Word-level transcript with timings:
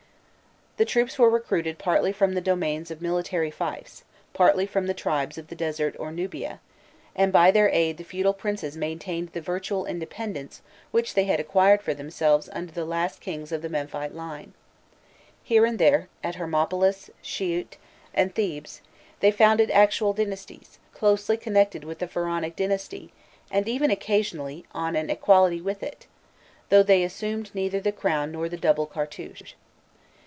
The 0.77 0.85
troops 0.85 1.19
were 1.19 1.29
recruited 1.29 1.77
partly 1.77 2.11
from 2.11 2.33
the 2.33 2.41
domains 2.41 2.89
of 2.89 3.03
military 3.03 3.51
fiefs, 3.51 4.03
partly 4.33 4.65
from 4.65 4.91
tribes 4.95 5.37
of 5.37 5.49
the 5.49 5.55
desert 5.55 5.95
or 5.99 6.11
Nubia, 6.11 6.59
and 7.15 7.31
by 7.31 7.51
their 7.51 7.69
aid 7.69 7.97
the 7.97 8.03
feudal 8.03 8.33
princes 8.33 8.75
maintained 8.75 9.29
the 9.33 9.41
virtual 9.41 9.85
independence 9.85 10.61
which 10.89 11.13
they 11.13 11.25
had 11.25 11.39
acquired 11.39 11.83
for 11.83 11.93
themselves 11.93 12.49
under 12.51 12.71
the 12.71 12.85
last 12.85 13.19
kings 13.21 13.51
of 13.51 13.61
the 13.61 13.69
Memphite 13.69 14.15
line. 14.15 14.53
Here 15.43 15.65
and 15.67 15.77
there, 15.77 16.07
at 16.23 16.35
Hermopolis, 16.37 17.11
Shit, 17.21 17.77
and 18.11 18.33
Thebes, 18.33 18.81
they 19.19 19.29
founded 19.29 19.69
actual 19.69 20.13
dynasties, 20.13 20.79
closely 20.95 21.37
connected 21.37 21.83
with 21.83 21.99
the 21.99 22.07
Pharaonic 22.07 22.55
dynasty, 22.55 23.13
and 23.51 23.67
even 23.69 23.91
occasionally 23.91 24.65
on 24.73 24.95
an 24.95 25.11
equality 25.11 25.61
with 25.61 25.83
it, 25.83 26.07
though 26.69 26.81
they 26.81 27.03
assumed 27.03 27.53
neither 27.53 27.79
the 27.79 27.91
crown 27.91 28.31
nor 28.31 28.49
the 28.49 28.57
double 28.57 28.87
cartouche. 28.87 29.53